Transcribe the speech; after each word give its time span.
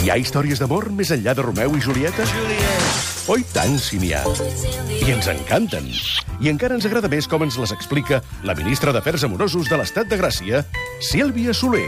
Hi 0.00 0.08
ha 0.08 0.14
històries 0.16 0.56
d'amor 0.56 0.86
més 0.96 1.10
enllà 1.12 1.34
de 1.36 1.42
Romeu 1.44 1.74
i 1.76 1.80
Julieta? 1.84 2.24
Oi 3.28 3.42
tant, 3.52 3.74
si 3.76 3.98
n'hi 4.00 4.14
ha. 4.16 4.22
I 4.96 5.12
ens 5.12 5.28
encanten. 5.28 5.90
I 6.40 6.48
encara 6.48 6.78
ens 6.78 6.86
agrada 6.88 7.10
més 7.12 7.28
com 7.28 7.44
ens 7.44 7.58
les 7.60 7.74
explica 7.76 8.22
la 8.48 8.54
ministra 8.56 8.94
d'Afers 8.96 9.26
Amorosos 9.28 9.68
de 9.68 9.76
l'Estat 9.76 10.08
de 10.08 10.16
Gràcia, 10.16 10.62
Sílvia 11.04 11.52
Soler. 11.52 11.84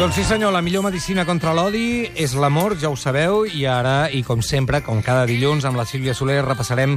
Doncs 0.00 0.16
sí, 0.16 0.24
senyor, 0.24 0.56
la 0.56 0.64
millor 0.64 0.86
medicina 0.88 1.26
contra 1.28 1.52
l'odi 1.52 2.08
és 2.16 2.32
l'amor, 2.40 2.78
ja 2.80 2.88
ho 2.88 2.96
sabeu, 2.96 3.44
i 3.44 3.66
ara, 3.68 4.08
i 4.08 4.24
com 4.24 4.40
sempre, 4.40 4.80
com 4.80 5.04
cada 5.04 5.28
dilluns, 5.28 5.68
amb 5.68 5.76
la 5.76 5.84
Sílvia 5.84 6.16
Soler 6.16 6.40
repassarem 6.40 6.96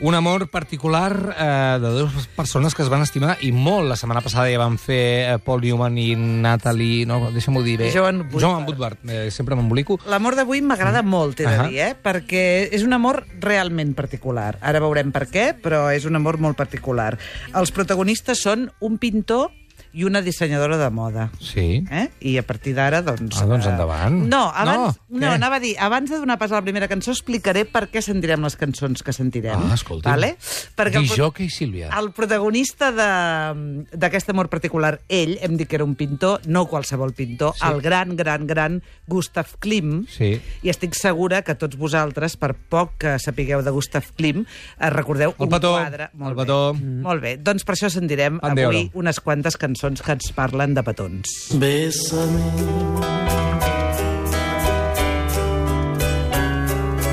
un 0.00 0.14
amor 0.14 0.48
particular 0.50 1.34
eh, 1.38 1.78
de 1.80 1.88
dues 1.88 2.26
persones 2.36 2.74
que 2.74 2.82
es 2.82 2.88
van 2.92 3.02
estimar 3.02 3.38
i 3.40 3.50
molt. 3.52 3.88
La 3.88 3.96
setmana 3.96 4.20
passada 4.24 4.50
ja 4.52 4.60
van 4.60 4.76
fer 4.80 5.00
eh, 5.24 5.38
Paul 5.42 5.62
Newman 5.64 5.96
i 5.98 6.10
Natalie... 6.16 7.06
No, 7.08 7.30
deixa'm-ho 7.32 7.62
dir 7.64 7.78
bé. 7.80 7.90
Joan 7.94 8.24
Woodward. 8.24 8.42
Joan 8.42 8.66
Woodward. 8.68 9.04
Eh, 9.08 9.30
sempre 9.34 9.56
m'embolico. 9.56 9.98
L'amor 10.10 10.36
d'avui 10.36 10.60
m'agrada 10.60 11.02
molt, 11.06 11.38
t'he 11.38 11.48
de 11.48 11.54
Ahà. 11.54 11.68
dir, 11.70 11.80
eh? 11.88 11.92
Perquè 11.96 12.44
és 12.76 12.84
un 12.84 12.92
amor 12.96 13.24
realment 13.40 13.94
particular. 13.96 14.56
Ara 14.60 14.82
veurem 14.84 15.12
per 15.14 15.26
què, 15.32 15.50
però 15.62 15.86
és 15.94 16.04
un 16.04 16.18
amor 16.18 16.38
molt 16.42 16.58
particular. 16.60 17.14
Els 17.56 17.72
protagonistes 17.72 18.42
són 18.44 18.68
un 18.84 18.98
pintor 19.00 19.48
i 19.96 20.04
una 20.04 20.20
dissenyadora 20.20 20.76
de 20.76 20.90
moda. 20.92 21.30
Sí. 21.40 21.80
Eh? 21.90 22.10
I 22.20 22.34
a 22.36 22.42
partir 22.44 22.74
d'ara, 22.76 23.00
doncs... 23.02 23.38
Ah, 23.40 23.46
doncs 23.48 23.64
eh, 23.64 23.70
endavant. 23.72 24.18
No, 24.28 24.42
abans, 24.52 24.98
No, 25.08 25.16
no, 25.16 25.22
què? 25.24 25.30
anava 25.38 25.56
a 25.56 25.62
dir, 25.62 25.72
abans 25.80 26.10
de 26.12 26.18
donar 26.20 26.36
pas 26.36 26.52
a 26.52 26.58
la 26.58 26.62
primera 26.66 26.88
cançó, 26.90 27.14
explicaré 27.16 27.64
per 27.64 27.86
què 27.88 28.02
sentirem 28.04 28.44
les 28.44 28.58
cançons 28.60 29.00
que 29.02 29.14
sentirem. 29.16 29.56
Ah, 29.70 29.74
escolta. 29.78 30.10
Vale? 30.12 30.34
Perquè 30.76 31.00
el, 31.00 31.06
pro- 31.08 31.14
Disjockey 31.16 31.48
Sílvia. 31.48 31.88
el 31.96 32.10
protagonista 32.12 32.90
de- 32.92 33.86
d'aquest 33.96 34.28
amor 34.34 34.50
particular, 34.52 35.00
ell, 35.08 35.38
hem 35.40 35.56
dit 35.56 35.68
que 35.68 35.76
era 35.80 35.84
un 35.88 35.94
pintor, 35.96 36.42
no 36.46 36.66
qualsevol 36.68 37.14
pintor, 37.16 37.54
Sí. 37.56 37.64
el 37.66 37.80
gran, 37.80 38.16
gran, 38.16 38.46
gran 38.46 38.82
Gustav 39.06 39.56
Klim. 39.60 40.04
Sí. 40.12 40.34
I 40.62 40.68
estic 40.68 40.92
segura 40.94 41.40
que 41.42 41.54
tots 41.56 41.76
vosaltres, 41.80 42.36
per 42.36 42.52
poc 42.54 42.98
que 42.98 43.16
sapigueu 43.18 43.62
de 43.64 43.70
Gustav 43.72 44.04
Klim, 44.16 44.44
eh, 44.44 44.90
recordeu 44.90 45.32
El 45.38 45.46
un 45.46 45.48
petó, 45.56 45.72
quadre... 45.78 46.10
Molt 46.12 46.32
el 46.32 46.36
bé. 46.36 46.42
petó. 46.44 46.60
Mm. 46.74 47.00
Molt 47.06 47.22
bé, 47.22 47.36
doncs 47.38 47.64
per 47.64 47.74
això 47.78 47.88
sentirem 47.88 48.40
Pan 48.44 48.58
avui 48.58 48.90
unes 48.92 49.20
quantes 49.24 49.56
cançons 49.56 49.85
que 49.94 50.12
ens 50.12 50.32
parlen 50.34 50.74
de. 50.74 51.30
Bésame. 51.54 52.50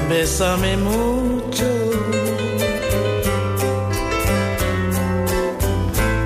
Bésame 0.09 0.77
mucho. 0.77 1.69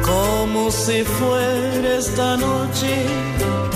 Como 0.06 0.72
si 0.72 1.04
fuera 1.04 1.98
esta 1.98 2.38
noche 2.38 3.67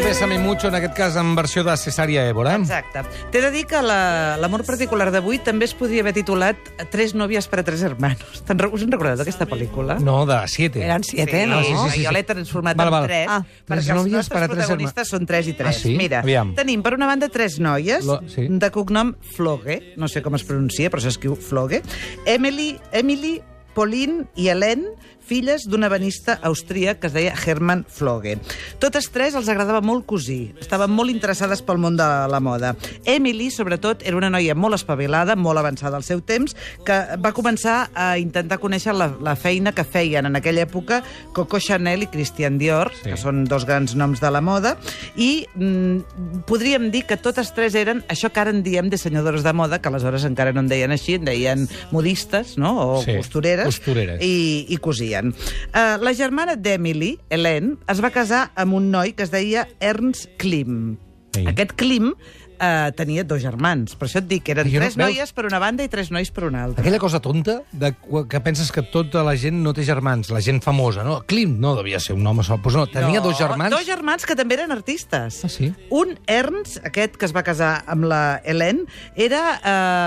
El. 0.00 0.06
Bésame 0.10 0.38
Mucho, 0.38 0.68
en 0.68 0.74
aquest 0.74 0.94
cas 0.96 1.16
en 1.16 1.34
versió 1.36 1.62
de 1.64 1.72
Cesària 1.76 2.24
Évora. 2.28 2.56
Exacte. 2.56 3.02
T'he 3.30 3.40
de 3.40 3.50
dir 3.52 3.66
que 3.66 3.80
la- 3.82 4.36
l'amor 4.40 4.64
particular 4.64 5.10
d'avui 5.12 5.38
també 5.38 5.64
es 5.66 5.74
podria 5.74 6.00
haver 6.02 6.12
titulat 6.14 6.56
Tres 6.90 7.14
novias 7.14 7.46
para 7.46 7.62
tres 7.62 7.82
hermanos. 7.82 8.42
Te'n 8.46 8.58
re- 8.58 8.68
us 8.72 8.82
en 8.82 8.90
recordeu 8.90 9.16
d'aquesta 9.16 9.46
pel·lícula? 9.46 9.98
No, 10.00 10.24
de 10.26 10.40
Siete. 10.48 10.82
Eren 10.84 11.04
siete, 11.04 11.46
no? 11.46 11.60
sí, 11.62 11.66
sí, 11.68 11.90
sí, 11.98 12.02
jo 12.04 12.08
sí. 12.10 12.14
l'he 12.14 12.22
transformat 12.24 12.76
Val, 12.76 12.86
en 12.88 12.92
val. 12.92 13.06
tres, 13.06 13.26
Ah, 13.28 13.44
tres 13.44 13.66
perquè 13.68 13.90
els 13.92 14.00
nòvies 14.00 14.12
nostres 14.16 14.28
per 14.28 14.42
a 14.42 14.48
tres 14.48 14.58
protagonistes 14.66 15.08
són 15.08 15.26
tres 15.26 15.46
i 15.48 15.52
tres. 15.52 15.76
Ah, 15.76 15.78
sí? 15.78 15.94
Mira, 15.96 16.20
Aviam. 16.20 16.54
tenim 16.54 16.82
per 16.82 16.94
una 16.94 17.06
banda 17.06 17.28
tres 17.28 17.60
noies, 17.60 18.04
Lo- 18.04 18.20
sí. 18.26 18.46
de 18.48 18.70
cognom 18.70 19.14
Floge, 19.36 19.94
no 19.96 20.08
sé 20.08 20.22
com 20.22 20.34
es 20.34 20.42
pronuncia, 20.44 20.90
però 20.90 21.00
s'escriu 21.00 21.36
Floge, 21.36 21.82
Emily, 22.26 22.78
Emily 22.92 23.42
Pauline 23.74 24.26
i 24.36 24.48
Helen, 24.50 24.86
filles 25.30 25.66
d'un 25.70 25.86
ebenista 25.86 26.38
austríac 26.42 26.98
que 26.98 27.06
es 27.06 27.14
deia 27.14 27.34
Hermann 27.38 27.84
Floge. 27.86 28.34
Totes 28.82 29.10
tres 29.14 29.36
els 29.38 29.48
agradava 29.52 29.78
molt 29.84 30.02
cosir, 30.10 30.56
estaven 30.58 30.90
molt 30.90 31.12
interessades 31.12 31.62
pel 31.62 31.78
món 31.78 31.94
de 31.98 32.06
la 32.30 32.40
moda. 32.42 32.72
Emily, 33.06 33.50
sobretot, 33.54 34.02
era 34.02 34.18
una 34.18 34.30
noia 34.32 34.56
molt 34.58 34.74
espavilada, 34.80 35.36
molt 35.38 35.62
avançada 35.62 36.00
al 36.00 36.06
seu 36.06 36.22
temps, 36.26 36.56
que 36.86 36.98
va 37.22 37.34
començar 37.36 37.76
a 37.94 38.16
intentar 38.18 38.58
conèixer 38.62 38.96
la, 38.96 39.12
la 39.22 39.36
feina 39.38 39.70
que 39.76 39.86
feien 39.86 40.26
en 40.26 40.38
aquella 40.40 40.64
època 40.66 41.02
Coco 41.36 41.60
Chanel 41.62 42.08
i 42.08 42.10
Christian 42.10 42.58
Dior, 42.58 42.90
sí. 42.98 43.12
que 43.12 43.20
són 43.20 43.44
dos 43.46 43.68
grans 43.68 43.94
noms 43.94 44.22
de 44.22 44.32
la 44.34 44.42
moda, 44.42 44.74
i 45.14 45.46
mm, 45.54 46.42
podríem 46.50 46.90
dir 46.90 47.04
que 47.06 47.20
totes 47.20 47.54
tres 47.54 47.78
eren 47.78 48.02
això 48.10 48.32
que 48.34 48.42
ara 48.42 48.50
en 48.50 48.64
diem 48.66 48.90
dissenyadores 48.90 49.46
de 49.46 49.54
moda, 49.54 49.78
que 49.78 49.92
aleshores 49.92 50.26
encara 50.26 50.50
no 50.56 50.64
en 50.64 50.72
deien 50.72 50.90
així, 50.90 51.20
en 51.20 51.30
deien 51.30 51.68
modistes, 51.94 52.56
no?, 52.58 52.74
o 52.80 53.00
Sí, 53.04 53.14
costureres, 53.16 53.59
costureres. 53.68 54.22
i, 54.24 54.66
i 54.68 54.78
cosien. 54.82 55.34
Uh, 55.70 55.98
la 56.02 56.14
germana 56.16 56.56
d'Emily, 56.56 57.16
Helen, 57.30 57.76
es 57.90 58.02
va 58.02 58.12
casar 58.14 58.48
amb 58.54 58.78
un 58.78 58.90
noi 58.92 59.14
que 59.16 59.26
es 59.26 59.32
deia 59.34 59.66
Ernst 59.80 60.30
Klim. 60.40 60.96
Sí. 61.36 61.46
Aquest 61.46 61.76
Klim 61.78 62.14
uh, 62.60 62.90
tenia 62.96 63.24
dos 63.24 63.40
germans, 63.42 63.96
per 63.96 64.06
això 64.08 64.20
et 64.20 64.28
dic 64.28 64.44
que 64.44 64.52
eren 64.52 64.68
Jo 64.68 64.78
no- 64.78 64.84
tres 64.84 64.96
veus? 64.96 65.08
noies 65.10 65.32
per 65.32 65.46
una 65.48 65.58
banda 65.58 65.82
i 65.84 65.88
tres 65.88 66.10
nois 66.12 66.30
per 66.30 66.44
una 66.44 66.64
altra. 66.64 66.82
Aquella 66.84 66.98
cosa 67.00 67.20
tonta 67.20 67.62
de, 67.72 67.94
qu- 67.96 68.26
que 68.28 68.40
penses 68.40 68.70
que 68.72 68.82
tota 68.82 69.22
la 69.24 69.36
gent 69.36 69.62
no 69.64 69.72
té 69.74 69.84
germans, 69.84 70.30
la 70.30 70.40
gent 70.40 70.60
famosa, 70.62 71.02
no? 71.04 71.22
Clint 71.26 71.58
no 71.58 71.74
devia 71.76 72.00
ser 72.00 72.14
un 72.16 72.26
home 72.26 72.44
sol. 72.44 72.60
Pues 72.62 72.76
no, 72.76 72.86
tenia 72.86 73.20
dos 73.20 73.38
germans. 73.38 73.70
Dos 73.74 73.86
germans 73.86 74.26
que 74.26 74.36
també 74.36 74.54
eren 74.58 74.72
artistes. 74.72 75.40
Ah, 75.44 75.48
sí? 75.48 75.72
Un, 75.90 76.18
Ernst, 76.26 76.78
aquest 76.84 77.16
que 77.16 77.24
es 77.26 77.34
va 77.34 77.42
casar 77.42 77.84
amb 77.86 78.04
la 78.04 78.40
Helen, 78.44 78.84
era... 79.16 79.58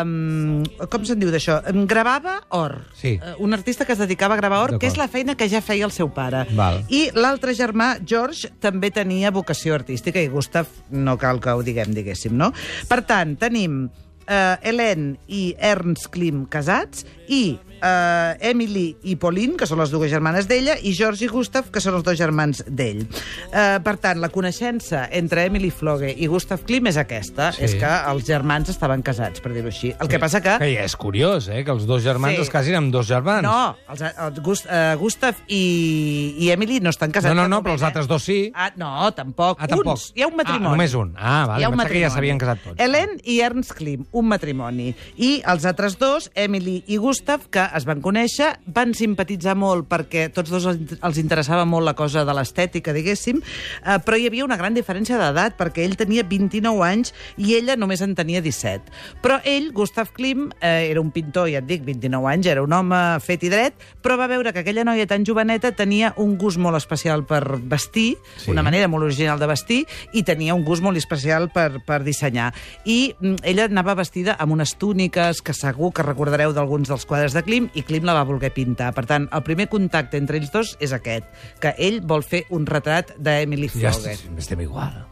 Um, 0.03 0.64
com 0.91 1.03
se'n 1.08 1.20
diu 1.22 1.31
d'això? 1.34 1.59
Em 1.72 1.85
Gravava 1.90 2.38
or. 2.56 2.80
Sí. 3.00 3.16
Eh, 3.22 3.34
un 3.44 3.53
artista 3.53 3.85
que 3.85 3.94
es 3.96 4.00
dedicava 4.02 4.35
a 4.35 4.38
gravar 4.41 4.59
or, 4.64 4.75
que 4.80 4.88
és 4.90 4.97
la 5.00 5.08
feina 5.12 5.35
que 5.40 5.47
ja 5.52 5.62
feia 5.64 5.85
el 5.88 5.91
seu 5.96 6.09
pare. 6.14 6.44
Val. 6.58 6.81
I 6.94 7.08
l'altre 7.16 7.53
germà, 7.58 7.94
George, 8.06 8.52
també 8.64 8.91
tenia 8.94 9.31
vocació 9.34 9.75
artística 9.78 10.22
i 10.22 10.30
Gustav 10.31 10.68
no 10.91 11.18
cal 11.22 11.40
que 11.44 11.53
ho 11.53 11.64
diguem, 11.66 11.94
diguéssim, 11.96 12.35
no? 12.43 12.51
Per 12.89 13.01
tant, 13.07 13.37
tenim 13.39 13.85
eh, 14.27 14.55
Helen 14.61 15.13
i 15.27 15.45
Ernst 15.59 16.11
Klim 16.13 16.45
casats 16.51 17.07
i 17.31 17.43
eh, 17.83 18.38
Emily 18.49 18.95
i 19.03 19.16
Pauline, 19.19 19.57
que 19.59 19.67
són 19.67 19.81
les 19.83 19.91
dues 19.91 20.09
germanes 20.11 20.47
d'ella, 20.47 20.77
i 20.81 20.94
George 20.95 21.25
i 21.25 21.27
Gustav, 21.31 21.67
que 21.73 21.81
són 21.83 21.97
els 21.99 22.03
dos 22.07 22.17
germans 22.17 22.63
d'ell. 22.67 23.03
Eh, 23.51 23.79
per 23.83 23.97
tant, 24.01 24.21
la 24.23 24.29
coneixença 24.33 25.09
entre 25.11 25.45
Emily 25.49 25.69
Floge 25.71 26.13
i 26.16 26.27
Gustav 26.31 26.63
Klim 26.66 26.88
és 26.88 26.97
aquesta, 26.97 27.51
Sí. 27.51 27.63
és 27.66 27.75
que 27.75 27.91
els 28.09 28.25
germans 28.25 28.69
estaven 28.69 29.01
casats, 29.03 29.41
per 29.43 29.51
dir-ho 29.53 29.67
així. 29.67 29.93
El 29.99 30.07
que 30.07 30.19
passa 30.19 30.41
que... 30.41 30.55
Que 30.63 30.72
ja 30.73 30.83
és 30.88 30.95
curiós, 30.95 31.49
eh? 31.49 31.63
Que 31.66 31.72
els 31.72 31.85
dos 31.85 32.01
germans 32.03 32.35
Sí. 32.38 32.41
es 32.41 32.49
casin 32.49 32.75
amb 32.75 32.91
dos 32.93 33.07
germans. 33.07 33.43
No, 33.43 33.75
els, 33.89 34.01
els 34.01 34.39
Gust, 34.41 34.66
uh, 34.66 34.95
Gustav 34.97 35.35
i, 35.47 36.35
i 36.39 36.49
Emily 36.51 36.79
no 36.79 36.89
estan 36.89 37.11
casats. 37.11 37.33
no, 37.33 37.41
no, 37.43 37.47
no 37.47 37.57
moment, 37.57 37.66
però 37.67 37.73
els 37.77 37.81
eh? 37.83 37.85
altres 37.89 38.07
dos 38.07 38.23
sí. 38.23 38.51
Ah, 38.55 38.72
no, 38.75 39.11
tampoc. 39.13 39.57
Ah, 39.59 39.67
tampoc. 39.67 39.93
Uns. 39.97 40.11
Hi 40.16 40.23
ha 40.23 40.27
un 40.27 40.35
matrimoni. 40.38 40.66
Ah, 40.66 40.69
només 40.72 40.93
un. 40.95 41.13
Ah, 41.17 41.45
vale, 41.47 41.61
Hi 41.61 41.66
ha 41.66 41.69
un 41.69 41.77
pensava 41.77 41.89
que 41.89 41.99
ja 41.99 42.07
matrimoni. 42.09 42.13
s'havien 42.16 42.41
casat 42.41 42.63
tots. 42.63 42.79
Helen 42.79 43.17
i 43.23 43.39
Ernst 43.41 43.73
Klim, 43.77 44.05
un 44.11 44.27
matrimoni. 44.31 44.89
I 45.17 45.31
els 45.45 45.66
altres 45.66 45.97
dos, 45.99 46.29
Emily 46.35 46.83
i 46.88 46.97
Gustav, 46.97 47.47
que 47.51 47.63
es 47.75 47.85
van 47.88 48.01
conèixer, 48.03 48.50
van 48.73 48.94
simpatitzar 48.97 49.56
molt 49.59 49.88
perquè 49.89 50.28
tots 50.34 50.51
dos 50.53 50.67
els 50.69 51.17
interessava 51.22 51.66
molt 51.66 51.85
la 51.88 51.95
cosa 51.97 52.23
de 52.25 52.34
l'estètica, 52.35 52.94
diguéssim, 52.95 53.39
eh, 53.41 53.97
però 54.06 54.17
hi 54.19 54.28
havia 54.29 54.45
una 54.45 54.57
gran 54.59 54.75
diferència 54.75 55.17
d'edat, 55.19 55.57
perquè 55.59 55.84
ell 55.85 55.97
tenia 56.00 56.23
29 56.28 56.84
anys 56.88 57.13
i 57.38 57.56
ella 57.57 57.75
només 57.79 58.01
en 58.06 58.16
tenia 58.16 58.41
17. 58.41 58.91
Però 59.23 59.39
ell, 59.44 59.72
Gustav 59.73 60.11
Klim, 60.13 60.50
eh, 60.61 60.89
era 60.91 61.01
un 61.01 61.11
pintor, 61.11 61.50
ja 61.51 61.59
et 61.63 61.67
dic, 61.69 61.84
29 61.85 62.29
anys, 62.31 62.47
era 62.51 62.63
un 62.63 62.73
home 62.73 63.01
fet 63.23 63.44
i 63.44 63.51
dret, 63.51 63.73
però 64.03 64.17
va 64.19 64.28
veure 64.31 64.53
que 64.53 64.63
aquella 64.63 64.85
noia 64.88 65.07
tan 65.09 65.25
joveneta 65.25 65.72
tenia 65.75 66.13
un 66.17 66.38
gust 66.38 66.57
molt 66.61 66.78
especial 66.78 67.25
per 67.25 67.59
vestir, 67.59 68.13
Sí. 68.38 68.45
sí. 68.45 68.51
una 68.51 68.63
manera 68.63 68.88
molt 68.88 69.03
original 69.05 69.40
de 69.40 69.47
vestir, 69.47 69.85
i 70.13 70.23
tenia 70.23 70.53
un 70.55 70.63
gust 70.63 70.84
molt 70.84 70.97
especial 70.97 71.50
per, 71.53 71.81
per 71.85 72.03
dissenyar. 72.03 72.51
I 72.85 73.13
mm, 73.19 73.35
ella 73.44 73.66
anava 73.69 73.95
vestida 73.95 74.35
amb 74.40 74.53
unes 74.53 74.75
túniques 74.79 75.41
que 75.41 75.53
segur 75.53 75.91
que 75.94 76.03
recordareu 76.05 76.53
d'alguns 76.53 76.90
dels 76.90 77.05
quadres 77.05 77.34
de 77.34 77.44
Klim, 77.44 77.62
i 77.74 77.84
Klim 77.88 78.06
la 78.07 78.16
va 78.18 78.25
voler 78.28 78.51
pintar. 78.53 78.91
Per 78.94 79.06
tant, 79.09 79.29
el 79.31 79.44
primer 79.44 79.69
contacte 79.72 80.18
entre 80.18 80.38
ells 80.38 80.51
dos 80.53 80.75
és 80.84 80.94
aquest, 80.96 81.25
que 81.63 81.74
ell 81.78 82.01
vol 82.01 82.24
fer 82.24 82.46
un 82.51 82.68
retrat 82.69 83.16
d'Emily 83.18 83.69
Ja 83.72 83.91
Flogue. 83.93 84.14
estem, 84.17 84.37
estem 84.37 84.61
igual. 84.61 85.05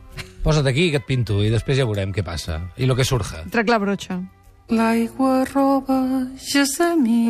Posa't 0.43 0.67
aquí, 0.67 0.89
que 0.89 0.97
et 0.97 1.05
pinto, 1.05 1.43
i 1.45 1.49
després 1.53 1.77
ja 1.77 1.85
veurem 1.85 2.11
què 2.13 2.23
passa. 2.25 2.61
I 2.77 2.89
lo 2.89 2.95
que 2.95 3.05
surja. 3.05 3.43
Trec 3.53 3.69
la 3.69 3.77
brotxa. 3.77 4.21
L'aigua 4.71 5.43
roba 5.51 5.97
gessamí. 6.39 7.27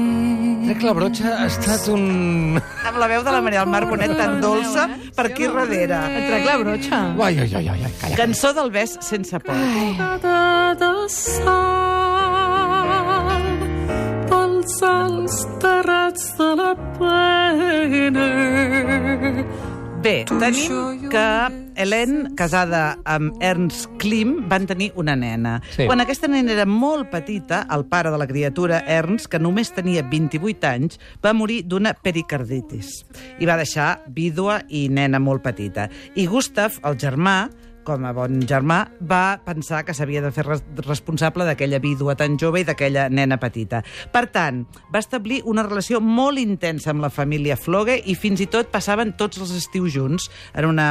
Crec 0.67 0.77
que 0.79 0.85
la 0.85 0.93
brotxa 0.93 1.31
ha 1.39 1.47
estat 1.49 1.87
un... 1.89 2.59
Amb 2.85 2.99
la 3.01 3.07
veu 3.09 3.23
de 3.25 3.33
la 3.33 3.41
Maria 3.41 3.63
del 3.63 3.71
Mar 3.73 3.81
Bonet 3.89 4.13
tan 4.13 4.37
dolça 4.43 4.85
per 5.17 5.25
aquí 5.31 5.49
darrere. 5.49 6.03
Trec 6.29 6.45
la 6.45 6.57
brotxa. 6.61 7.01
Ai, 7.17 7.39
ai, 7.41 7.49
ai, 7.49 7.67
ai, 7.73 7.83
ai, 7.89 7.93
calla. 7.99 8.19
Cançó 8.19 8.53
del 8.53 8.69
bes 8.69 8.93
sense 9.01 9.41
por. 9.41 9.57
Cada 9.97 10.93
Bé, 20.01 20.25
tenim 20.25 21.09
que 21.11 21.25
Helen, 21.77 22.33
casada 22.33 22.95
amb 23.05 23.37
Ernst 23.37 23.85
Klim, 24.01 24.47
van 24.49 24.65
tenir 24.65 24.87
una 24.97 25.13
nena. 25.15 25.59
Sí. 25.75 25.85
Quan 25.85 26.01
aquesta 26.01 26.25
nena 26.25 26.55
era 26.55 26.65
molt 26.65 27.11
petita, 27.13 27.59
el 27.69 27.85
pare 27.85 28.09
de 28.09 28.17
la 28.17 28.25
criatura, 28.25 28.79
Ernst, 28.89 29.29
que 29.29 29.37
només 29.37 29.69
tenia 29.75 30.01
28 30.01 30.67
anys, 30.71 30.97
va 31.21 31.35
morir 31.37 31.61
d'una 31.69 31.93
pericarditis. 31.93 33.03
I 33.37 33.45
va 33.45 33.59
deixar 33.61 33.91
vídua 34.09 34.63
i 34.73 34.87
nena 34.89 35.21
molt 35.21 35.45
petita. 35.45 35.85
I 36.17 36.25
Gustav, 36.25 36.81
el 36.81 36.97
germà, 36.97 37.51
com 37.87 38.05
a 38.05 38.13
bon 38.15 38.41
germà, 38.47 38.83
va 39.01 39.39
pensar 39.45 39.83
que 39.87 39.95
s'havia 39.97 40.21
de 40.23 40.31
fer 40.33 40.45
res 40.47 40.63
responsable 40.85 41.45
d'aquella 41.47 41.81
vídua 41.83 42.15
tan 42.19 42.37
jove 42.41 42.61
i 42.61 42.67
d'aquella 42.67 43.07
nena 43.09 43.39
petita. 43.41 43.81
Per 44.13 44.25
tant, 44.33 44.63
va 44.93 45.01
establir 45.01 45.41
una 45.49 45.65
relació 45.67 46.01
molt 46.01 46.41
intensa 46.41 46.91
amb 46.93 47.05
la 47.05 47.11
família 47.13 47.57
Floge 47.59 47.97
i 48.05 48.15
fins 48.15 48.43
i 48.43 48.49
tot 48.51 48.71
passaven 48.73 49.15
tots 49.19 49.41
els 49.41 49.55
estius 49.57 49.93
junts 49.95 50.29
en 50.53 50.69
una 50.69 50.89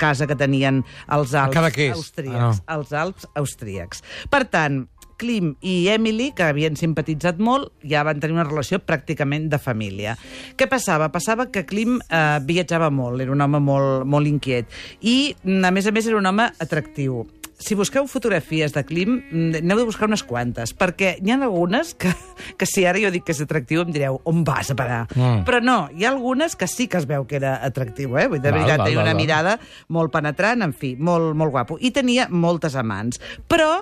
casa 0.00 0.26
que 0.26 0.38
tenien 0.38 0.82
als 1.06 1.34
Alps 1.34 1.56
austríacs. 1.90 2.62
Ah, 2.64 2.76
als 2.76 2.92
Alps 2.92 3.28
austríacs. 3.34 4.04
Per 4.30 4.44
tant, 4.50 4.84
Klim 5.20 5.54
i 5.60 5.74
Emily, 5.92 6.30
que 6.36 6.46
havien 6.48 6.78
simpatitzat 6.80 7.40
molt, 7.42 7.74
ja 7.84 8.04
van 8.06 8.22
tenir 8.22 8.38
una 8.38 8.46
relació 8.48 8.80
pràcticament 8.80 9.50
de 9.52 9.60
família. 9.60 10.16
Què 10.56 10.68
passava? 10.70 11.10
Passava 11.12 11.50
que 11.52 11.66
Klim 11.68 11.98
eh, 12.00 12.38
viatjava 12.48 12.88
molt, 12.94 13.20
era 13.20 13.34
un 13.34 13.44
home 13.44 13.60
molt, 13.60 14.06
molt 14.08 14.30
inquiet. 14.30 14.70
I, 15.00 15.34
mm, 15.44 15.60
a 15.68 15.74
més 15.76 15.86
a 15.90 15.92
més, 15.92 16.08
era 16.08 16.18
un 16.20 16.30
home 16.30 16.48
atractiu. 16.62 17.26
Si 17.60 17.76
busqueu 17.76 18.06
fotografies 18.08 18.72
de 18.72 18.80
Klim, 18.88 19.18
mm, 19.20 19.60
n'heu 19.60 19.82
de 19.82 19.84
buscar 19.84 20.08
unes 20.08 20.22
quantes, 20.24 20.72
perquè 20.72 21.18
n'hi 21.20 21.34
ha 21.34 21.38
algunes 21.44 21.92
que, 21.92 22.14
que 22.58 22.68
si 22.68 22.86
ara 22.88 23.02
jo 23.02 23.12
dic 23.12 23.26
que 23.28 23.36
és 23.36 23.44
atractiu 23.44 23.84
em 23.84 23.92
direu, 23.92 24.16
on 24.24 24.40
vas 24.48 24.72
a 24.72 24.78
parar? 24.78 25.02
Mm. 25.12 25.44
Però 25.44 25.60
no, 25.60 25.78
hi 25.92 26.08
ha 26.08 26.14
algunes 26.14 26.56
que 26.56 26.70
sí 26.70 26.88
que 26.88 26.96
es 27.02 27.08
veu 27.10 27.28
que 27.28 27.36
era 27.42 27.58
atractiu, 27.66 28.16
eh? 28.16 28.26
Vull 28.32 28.40
dir, 28.40 28.48
de 28.48 28.54
Val, 28.56 28.62
veritat, 28.62 28.80
val, 28.80 28.88
tenia 28.88 29.02
val, 29.02 29.06
una 29.10 29.12
val. 29.12 29.20
mirada 29.20 29.56
molt 29.92 30.16
penetrant, 30.16 30.64
en 30.64 30.72
fi, 30.72 30.94
molt, 30.96 31.36
molt 31.36 31.52
guapo. 31.52 31.76
I 31.84 31.92
tenia 31.92 32.30
moltes 32.32 32.80
amants. 32.80 33.20
Però 33.50 33.74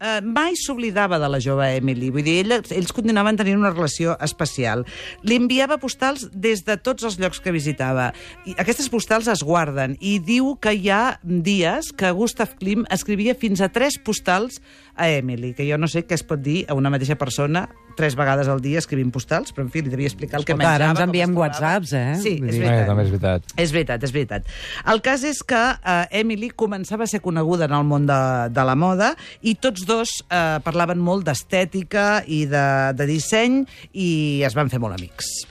eh, 0.00 0.20
mai 0.22 0.56
s'oblidava 0.58 1.18
de 1.22 1.28
la 1.30 1.40
jove 1.42 1.68
Emily. 1.76 2.10
Vull 2.14 2.26
dir, 2.26 2.38
ella, 2.44 2.60
ells 2.74 2.92
continuaven 2.96 3.38
tenint 3.38 3.60
una 3.60 3.72
relació 3.74 4.16
especial. 4.24 4.84
Li 5.26 5.38
enviava 5.40 5.80
postals 5.82 6.28
des 6.32 6.64
de 6.66 6.76
tots 6.76 7.06
els 7.06 7.18
llocs 7.22 7.40
que 7.42 7.54
visitava. 7.54 8.12
I 8.46 8.56
aquestes 8.60 8.90
postals 8.92 9.30
es 9.32 9.44
guarden 9.46 9.96
i 10.00 10.18
diu 10.18 10.54
que 10.60 10.74
hi 10.76 10.90
ha 10.90 11.18
dies 11.22 11.92
que 11.96 12.12
Gustav 12.16 12.56
Klim 12.60 12.86
escrivia 12.90 13.36
fins 13.38 13.60
a 13.60 13.70
tres 13.72 13.98
postals 14.02 14.60
a 14.94 15.10
Emily, 15.10 15.54
que 15.54 15.66
jo 15.68 15.78
no 15.78 15.88
sé 15.88 16.06
què 16.06 16.16
es 16.16 16.24
pot 16.26 16.40
dir 16.42 16.64
a 16.68 16.76
una 16.78 16.92
mateixa 16.92 17.18
persona 17.20 17.66
tres 17.96 18.14
vegades 18.14 18.46
al 18.52 18.60
dia 18.60 18.78
escrivint 18.78 19.10
postals, 19.10 19.50
però 19.56 19.64
en 19.66 19.70
fi, 19.72 19.80
li 19.82 19.90
devia 19.90 20.06
explicar 20.10 20.38
el 20.38 20.44
que 20.44 20.52
Escolta, 20.52 20.68
menjava. 20.70 20.90
ara 20.90 20.90
ens 20.94 21.00
enviem 21.06 21.34
whatsapps, 21.36 21.92
eh? 21.96 22.14
Sí, 22.22 22.36
Vull 22.38 22.50
és 22.50 22.54
dir- 22.54 22.62
veritat. 22.62 22.82
Eh, 22.82 22.86
també 22.86 23.02
és 23.06 23.10
veritat. 23.10 23.42
És 23.56 23.72
veritat, 23.72 24.04
és 24.04 24.12
veritat. 24.12 24.52
El 24.92 25.00
cas 25.02 25.24
és 25.24 25.42
que 25.42 25.62
eh, 25.74 26.06
Emily 26.20 26.50
començava 26.54 27.04
a 27.04 27.06
ser 27.10 27.20
coneguda 27.24 27.64
en 27.66 27.72
el 27.72 27.84
món 27.84 28.06
de, 28.06 28.20
de 28.52 28.64
la 28.68 28.76
moda 28.76 29.14
i 29.42 29.54
tots 29.56 29.86
dos 29.88 30.08
eh, 30.30 30.58
parlaven 30.62 30.98
molt 31.00 31.24
d'estètica 31.26 32.22
i 32.26 32.44
de, 32.46 32.66
de 32.94 33.06
disseny 33.06 33.64
i 33.92 34.42
es 34.46 34.54
van 34.54 34.68
fer 34.70 34.78
molt 34.78 34.94
amics. 35.00 35.46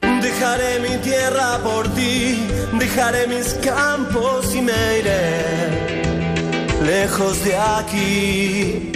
Dejaré 0.00 0.80
mi 0.80 0.96
tierra 1.02 1.58
por 1.62 1.86
ti, 1.94 2.38
dejaré 2.78 3.26
mis 3.26 3.54
campos 3.64 4.54
y 4.54 4.60
me 4.62 4.98
iré 4.98 5.22
lejos 6.84 7.44
de 7.44 7.56
aquí. 7.56 8.92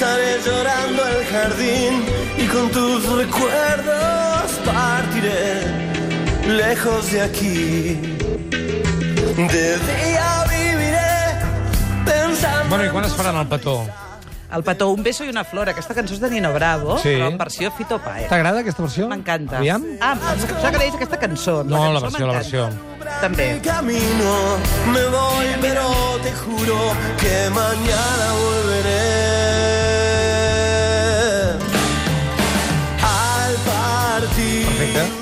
Cruzaré 0.00 0.40
llorando 0.46 1.06
el 1.08 1.26
jardín 1.26 2.04
y 2.38 2.46
con 2.46 2.70
tus 2.70 3.04
recuerdos 3.18 4.50
partiré 4.64 5.60
lejos 6.48 7.12
de 7.12 7.20
aquí. 7.20 8.00
De 9.36 9.76
día 9.76 10.44
viviré 10.48 11.36
pensando. 12.06 12.70
Bueno, 12.70 12.86
i 12.86 12.88
quan 12.88 13.04
es 13.04 13.12
faran 13.12 13.36
el 13.36 13.46
petó? 13.46 13.84
El 14.50 14.64
petó, 14.64 14.88
un 14.88 15.02
beso 15.02 15.26
i 15.26 15.28
una 15.28 15.44
flor. 15.44 15.68
Aquesta 15.68 15.92
cançó 15.92 16.16
és 16.16 16.20
de 16.24 16.30
Nino 16.32 16.54
Bravo, 16.54 16.96
Sí. 16.96 17.10
però 17.18 17.28
en 17.28 17.36
versió 17.36 17.70
Fito 17.70 17.98
Paez. 18.00 18.30
T'agrada 18.32 18.60
aquesta 18.64 18.82
versió? 18.82 19.06
M'encanta. 19.06 19.58
Aviam? 19.58 19.84
Ah, 20.00 20.16
em 20.32 20.40
sap 20.40 20.72
greu 20.78 20.94
aquesta 20.96 21.18
cançó. 21.18 21.62
No, 21.62 21.92
la 21.92 22.00
cançó 22.00 22.24
versió, 22.24 22.26
la 22.26 22.32
versió. 22.40 22.70
m'encanta. 22.70 23.20
També. 23.20 23.52
Mi 23.52 23.60
camino 23.60 24.32
me 24.94 25.04
voy, 25.12 25.46
pero 25.60 25.84
te 26.22 26.32
juro 26.32 26.96
que 27.20 27.50
mañana 27.50 28.32
volveré. 28.40 29.79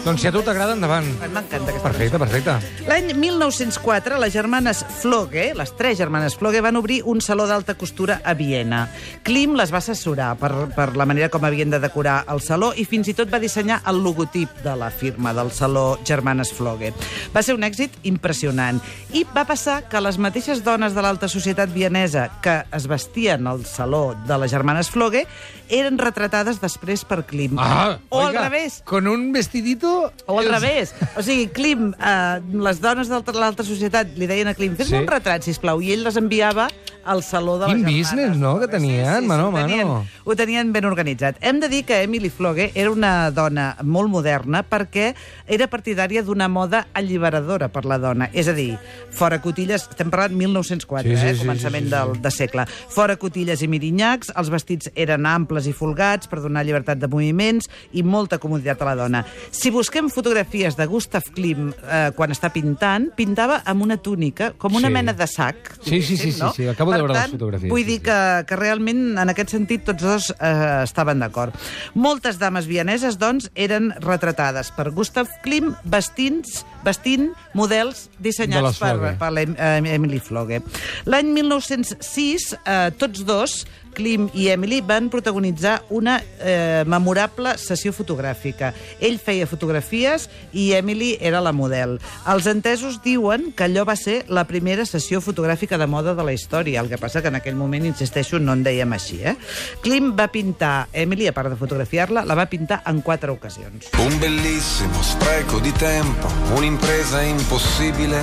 Doncs 0.08 0.22
si 0.24 0.28
a 0.30 0.30
tu 0.32 0.40
t'agrada, 0.40 0.72
endavant. 0.72 1.04
M'encanta 1.20 1.68
aquesta 1.68 1.90
Perfecte, 1.90 2.16
perfecte. 2.16 2.52
L'any 2.88 3.10
1904, 3.12 4.16
les 4.22 4.32
germanes 4.32 4.80
Floge, 5.02 5.50
les 5.52 5.72
tres 5.76 5.98
germanes 5.98 6.32
Floge, 6.40 6.62
van 6.64 6.78
obrir 6.80 7.02
un 7.04 7.20
saló 7.20 7.44
d'alta 7.44 7.74
costura 7.76 8.22
a 8.24 8.32
Viena. 8.32 8.86
Klim 9.26 9.52
les 9.58 9.68
va 9.68 9.82
assessorar 9.82 10.30
per, 10.40 10.50
per 10.72 10.86
la 10.96 11.04
manera 11.04 11.28
com 11.28 11.44
havien 11.44 11.68
de 11.68 11.80
decorar 11.82 12.22
el 12.32 12.40
saló 12.40 12.70
i 12.72 12.86
fins 12.88 13.10
i 13.12 13.16
tot 13.18 13.28
va 13.28 13.42
dissenyar 13.42 13.82
el 13.90 14.00
logotip 14.00 14.62
de 14.64 14.78
la 14.80 14.88
firma 14.88 15.34
del 15.36 15.52
saló 15.52 15.98
Germanes 16.08 16.54
Floge. 16.56 16.94
Va 17.34 17.44
ser 17.44 17.58
un 17.58 17.68
èxit 17.68 18.00
impressionant. 18.08 18.80
I 19.12 19.26
va 19.36 19.44
passar 19.44 19.82
que 19.92 20.00
les 20.00 20.16
mateixes 20.16 20.64
dones 20.64 20.96
de 20.96 21.04
l'alta 21.04 21.28
societat 21.28 21.68
vienesa 21.68 22.30
que 22.40 22.62
es 22.72 22.88
vestien 22.88 23.44
al 23.44 23.66
saló 23.68 24.16
de 24.24 24.40
les 24.40 24.56
germanes 24.56 24.88
Floge 24.88 25.26
eren 25.68 26.00
retratades 26.00 26.62
després 26.62 27.04
per 27.04 27.26
Klim. 27.28 27.58
Ah, 27.60 27.98
o 28.08 28.22
oiga, 28.22 28.46
al 28.46 28.50
revés. 28.50 28.80
Con 28.88 29.06
un 29.06 29.32
vestidito... 29.36 29.97
O 30.26 30.38
al 30.38 30.46
els- 30.46 30.54
revés. 30.60 30.94
O 31.16 31.22
sigui, 31.22 31.48
Klim, 31.48 31.92
eh, 31.94 32.40
les 32.52 32.80
dones 32.80 33.08
de 33.08 33.20
l'alta 33.34 33.64
societat 33.64 34.14
li 34.16 34.26
deien 34.26 34.48
a 34.48 34.54
Klim, 34.54 34.76
fes-me 34.76 34.98
Sí. 34.98 35.02
un 35.02 35.08
retrat, 35.10 35.42
sisplau, 35.42 35.80
i 35.82 35.92
ell 35.92 36.04
les 36.04 36.16
enviava 36.16 36.68
al 37.08 37.22
saló 37.24 37.56
de 37.58 37.66
Quin 37.66 37.82
les 37.82 37.86
germanes. 37.86 38.10
business, 38.12 38.36
no?, 38.36 38.58
que 38.60 38.68
tenien, 38.68 39.26
mano 39.26 39.46
a 39.46 39.48
ho 39.48 39.54
tenien, 39.56 39.86
mano. 39.88 40.06
ho 40.24 40.36
tenien 40.36 40.72
ben 40.72 40.84
organitzat. 40.84 41.36
Hem 41.40 41.58
de 41.60 41.68
dir 41.72 41.84
que 41.88 42.02
Emily 42.04 42.28
Floge 42.30 42.70
era 42.74 42.90
una 42.92 43.30
dona 43.32 43.76
molt 43.82 44.10
moderna 44.12 44.62
perquè 44.68 45.14
era 45.46 45.66
partidària 45.72 46.22
d'una 46.22 46.48
moda 46.48 46.86
alliberadora 46.92 47.68
per 47.72 47.84
la 47.88 47.98
dona. 47.98 48.28
És 48.32 48.48
a 48.48 48.52
dir, 48.56 48.76
fora 49.10 49.40
cotilles, 49.40 49.88
estem 49.90 50.10
parlant 50.12 50.36
1904, 50.36 51.08
Sí, 51.08 51.16
sí, 51.16 51.26
eh, 51.26 51.34
sí, 51.34 51.40
començament 51.46 51.86
sí, 51.86 51.90
sí, 51.90 51.96
sí. 51.96 52.12
del, 52.12 52.22
de 52.22 52.30
segle. 52.30 52.66
Fora 52.92 53.16
cotilles 53.16 53.62
i 53.64 53.68
mirinyacs, 53.68 54.32
els 54.36 54.50
vestits 54.52 54.90
eren 54.94 55.26
amples 55.26 55.66
i 55.66 55.72
folgats 55.72 56.28
per 56.28 56.42
donar 56.44 56.64
llibertat 56.66 56.98
de 57.00 57.08
moviments 57.08 57.68
i 57.92 58.02
molta 58.04 58.38
comoditat 58.38 58.82
a 58.82 58.90
la 58.90 58.96
dona. 59.00 59.24
Si 59.50 59.70
busquem 59.74 60.10
fotografies 60.12 60.76
de 60.76 60.86
Gustav 60.86 61.22
Klim 61.34 61.70
eh, 61.72 62.10
quan 62.16 62.30
està 62.34 62.52
pintant, 62.52 63.08
pintava 63.16 63.62
amb 63.64 63.82
una 63.86 63.96
túnica, 63.96 64.52
com 64.58 64.74
una 64.76 64.88
Sí. 64.88 64.92
mena 64.94 65.12
de 65.12 65.26
sac. 65.26 65.56
Sí, 65.82 66.02
sí, 66.02 66.16
sí, 66.16 66.16
diguéssim, 66.28 66.44
no? 66.44 66.50
sí, 66.52 66.62
sí, 66.62 66.68
acabo 66.68 66.92
Per 66.98 67.06
veure 67.06 67.14
les 67.16 67.22
tant, 67.22 67.34
fotografies, 67.38 67.72
Vull 67.72 67.84
sí, 67.84 67.88
dir 67.88 67.98
sí. 68.00 68.04
que, 68.08 68.18
que 68.48 68.58
realment, 68.60 69.02
en 69.22 69.32
aquest 69.32 69.54
sentit, 69.54 69.84
tots 69.86 70.04
dos 70.04 70.28
eh, 70.34 70.82
estaven 70.82 71.22
d'acord. 71.22 71.56
Moltes 71.94 72.38
dames 72.40 72.68
vieneses, 72.70 73.18
doncs, 73.20 73.48
eren 73.54 73.90
retratades 74.04 74.72
per 74.76 74.90
Gustav 74.96 75.30
Klim 75.44 75.72
vestint, 75.88 76.44
vestint 76.86 77.30
models 77.58 78.06
De 78.18 78.28
dissenyats 78.28 78.68
les 78.68 78.82
per, 78.82 79.14
per 79.20 79.32
l'Em- 79.34 79.56
eh, 79.58 80.20
Floge. 80.22 80.62
L'any 81.06 81.32
1906, 81.34 82.52
eh, 82.64 82.90
tots 82.98 83.24
dos, 83.28 83.62
Klim 83.98 84.28
i 84.38 84.46
Emily, 84.52 84.78
van 84.80 85.08
protagonitzar 85.10 85.82
una 85.90 86.20
eh, 86.38 86.84
memorable 86.86 87.56
sessió 87.58 87.90
fotogràfica. 87.92 88.70
Ell 89.02 89.18
feia 89.18 89.48
fotografies 89.50 90.28
i 90.52 90.70
Emily 90.78 91.16
era 91.18 91.42
la 91.42 91.50
model. 91.52 91.96
Els 92.30 92.46
entesos 92.46 93.00
diuen 93.02 93.50
que 93.58 93.66
allò 93.66 93.82
va 93.88 93.96
ser 93.98 94.20
la 94.30 94.46
primera 94.46 94.86
sessió 94.86 95.18
fotogràfica 95.24 95.80
de 95.80 95.90
moda 95.90 96.14
de 96.14 96.26
la 96.26 96.36
història, 96.36 96.80
el 96.80 96.92
que 96.92 97.00
passa 97.02 97.22
que 97.24 97.32
en 97.32 97.40
aquell 97.40 97.58
moment, 97.58 97.88
insisteixo, 97.90 98.38
no 98.38 98.54
en 98.54 98.62
dèiem 98.62 98.94
així. 98.94 99.18
Eh? 99.26 99.34
Klim 99.82 100.14
va 100.14 100.28
pintar 100.30 100.86
Emily, 100.92 101.26
a 101.26 101.34
part 101.34 101.50
de 101.50 101.58
fotografiar-la, 101.58 102.22
la 102.28 102.38
va 102.38 102.46
pintar 102.46 102.84
en 102.86 103.02
quatre 103.02 103.34
ocasions. 103.34 103.90
Un 103.98 104.18
bellissimo 104.22 105.02
spreco 105.02 105.58
di 105.58 105.72
tempo, 105.72 106.30
un'impresa 106.54 107.22
impossibile. 107.22 108.22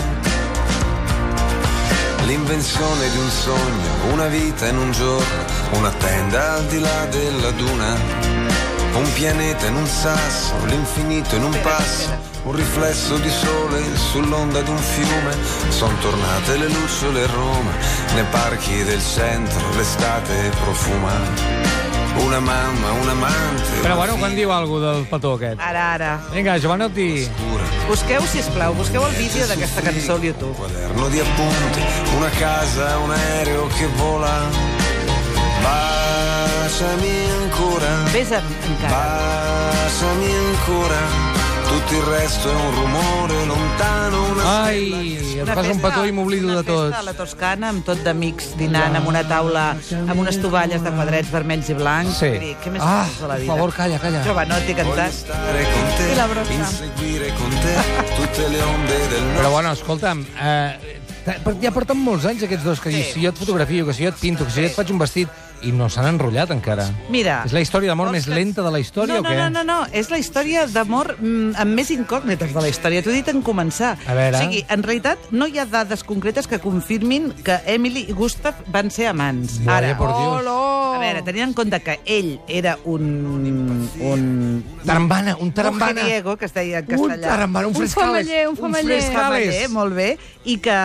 L'invenzione 2.25 3.09
di 3.11 3.17
un 3.17 3.29
sogno, 3.29 4.13
una 4.13 4.27
vita 4.27 4.67
in 4.67 4.77
un 4.77 4.91
giorno, 4.91 5.24
una 5.77 5.91
tenda 5.91 6.53
al 6.53 6.65
di 6.65 6.79
là 6.79 7.05
della 7.05 7.51
duna. 7.51 7.97
Un 8.93 9.11
pianeta 9.13 9.65
in 9.67 9.75
un 9.75 9.85
sasso, 9.85 10.53
l'infinito 10.67 11.35
in 11.35 11.43
un 11.43 11.57
passo, 11.61 12.09
un 12.43 12.55
riflesso 12.55 13.17
di 13.17 13.29
sole 13.29 13.83
sull'onda 14.11 14.61
di 14.61 14.69
un 14.69 14.77
fiume. 14.77 15.35
Sono 15.69 15.97
tornate 15.99 16.57
le 16.57 16.69
lucciole 16.69 17.23
a 17.23 17.27
Roma, 17.27 17.71
nei 18.13 18.23
parchi 18.31 18.83
del 18.83 19.01
centro 19.01 19.69
l'estate 19.75 20.49
profuma. 20.61 21.13
Una 22.17 22.39
mamma, 22.39 22.91
un 22.91 23.09
amante. 23.09 23.79
Però 23.81 23.95
bueno, 23.95 24.15
quan 24.15 24.33
diu 24.33 24.49
alguna 24.49 24.93
del 24.93 25.03
petó 25.03 25.33
aquest? 25.33 25.59
Ara, 25.59 25.83
ara. 25.95 26.23
Vinga, 26.31 26.57
Giovanotti. 26.57 27.29
Busqueu, 27.89 28.23
si 28.31 28.41
plau, 28.53 28.73
busqueu 28.73 29.03
el 29.03 29.15
vídeo 29.15 29.45
d'aquesta 29.45 29.81
cançó 29.81 30.13
al 30.13 30.23
YouTube. 30.23 30.55
Un 30.55 30.55
quaderno 30.55 31.09
di 31.09 31.19
appunti, 31.19 31.83
una 32.15 32.29
casa, 32.39 32.97
un 32.99 33.11
aereo 33.11 33.67
che 33.75 33.87
vola. 33.97 34.74
Baciami 35.65 37.13
ancora, 37.41 37.91
Vés 38.13 38.31
amb, 38.31 38.45
encara. 38.69 38.99
baciami 39.73 40.29
ancora. 40.45 41.01
Tu 41.65 41.71
tutto 41.81 41.93
il 41.97 42.03
resto 42.03 42.49
è 42.49 42.53
un 42.53 42.75
rumore 42.75 43.45
lontano, 43.45 44.31
una 44.31 44.63
Ai, 44.63 45.17
em 45.35 45.41
Una 45.41 45.53
fas 45.53 45.67
un 45.67 45.79
petó 45.81 46.03
i 46.05 46.11
m'oblido 46.11 46.45
una 46.47 46.61
de 46.61 46.63
tot. 46.63 46.83
festa 46.85 46.99
a 46.99 47.03
la 47.03 47.13
Toscana, 47.13 47.69
amb 47.69 47.83
tot 47.83 47.97
d'amics 48.05 48.55
dinant, 48.55 48.95
amb 48.95 49.07
una 49.07 49.23
taula, 49.27 49.75
amb 50.07 50.19
unes 50.19 50.39
tovalles 50.41 50.81
de 50.83 50.91
quadrets 50.91 51.31
vermells 51.31 51.69
i 51.69 51.73
blancs. 51.73 52.17
Sí. 52.21 52.29
Dir, 52.39 52.55
què 52.63 52.71
més 52.71 52.81
Ah, 52.85 53.05
de 53.19 53.27
la 53.27 53.33
per 53.33 53.41
vida? 53.41 53.53
favor, 53.53 53.73
calla, 53.73 53.99
calla. 53.99 54.23
Voglio 54.23 54.75
cantant. 54.75 55.11
stare 55.11 55.63
con 55.73 55.85
te, 55.97 56.11
E 56.11 56.15
la 56.15 56.27
brossa. 56.27 56.69
Però 59.37 59.49
bueno, 59.51 59.71
escolta'm, 59.71 60.25
eh, 60.41 60.99
per- 61.43 61.57
ja 61.61 61.71
porten 61.71 61.97
molts 61.97 62.25
anys 62.25 62.43
aquests 62.43 62.63
dos, 62.63 62.79
que 62.79 62.91
Sí. 62.91 63.03
si 63.13 63.21
jo 63.23 63.29
et 63.29 63.35
fotografio, 63.37 63.85
que 63.85 63.93
si 63.93 64.03
jo 64.03 64.09
et 64.09 64.15
pinto, 64.15 64.45
que 64.45 64.51
si 64.51 64.61
jo 64.61 64.67
et 64.67 64.75
faig 64.75 64.91
un 64.91 64.99
vestit, 64.99 65.27
i 65.65 65.71
no 65.75 65.87
s'han 65.89 66.07
enrotllat 66.13 66.51
encara. 66.53 66.85
Mira... 67.13 67.41
És 67.45 67.53
la 67.55 67.61
història 67.63 67.91
d'amor 67.91 68.11
més 68.13 68.27
lenta 68.31 68.63
de 68.65 68.71
la 68.73 68.79
història 68.81 69.19
no, 69.19 69.21
o 69.21 69.25
què? 69.25 69.35
No, 69.37 69.49
no, 69.49 69.63
no, 69.63 69.81
no, 69.81 69.87
és 69.91 70.09
la 70.13 70.19
història 70.21 70.65
d'amor 70.71 71.15
mm, 71.19 71.55
amb 71.61 71.75
més 71.77 71.91
incògnites 71.95 72.53
de 72.53 72.61
la 72.63 72.69
història. 72.71 73.01
T'ho 73.05 73.11
he 73.13 73.19
dit 73.19 73.31
en 73.33 73.41
començar. 73.45 73.95
A 74.07 74.13
veure. 74.17 74.37
O 74.37 74.43
sigui, 74.45 74.63
en 74.69 74.83
realitat 74.85 75.29
no 75.31 75.47
hi 75.49 75.59
ha 75.59 75.65
dades 75.69 76.03
concretes 76.07 76.47
que 76.47 76.59
confirmin 76.63 77.31
que 77.45 77.59
Emily 77.75 78.05
i 78.09 78.13
Gustav 78.17 78.61
van 78.73 78.91
ser 78.93 79.07
amants. 79.11 79.59
Vaya 79.65 79.97
por 79.97 80.09
Dios. 80.13 80.47
A 80.95 80.99
veure, 81.01 81.21
tenint 81.27 81.49
en 81.49 81.53
compte 81.57 81.79
que 81.83 81.99
ell 82.05 82.35
era 82.47 82.77
un... 82.85 83.03
un 83.99 84.63
Tarambana, 84.85 85.35
un 85.39 85.51
tarambana. 85.51 85.93
mujeriego, 86.01 86.37
que 86.37 86.45
es 86.45 86.53
deia 86.53 86.79
en 86.79 86.85
Un 86.85 87.09
castellà. 87.09 87.27
tarambana, 87.27 87.67
un 87.67 87.75
Un 87.75 87.81
frescales. 87.81 88.25
famaller, 88.27 88.47
un 88.49 88.57
famaller. 88.57 89.01
Cavaller, 89.15 89.69
molt 89.69 89.95
bé, 89.95 90.09
i 90.45 90.57
que 90.61 90.75